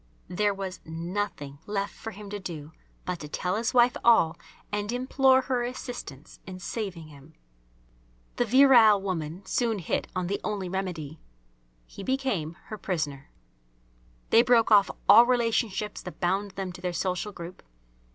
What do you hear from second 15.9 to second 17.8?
that bound them to their social group.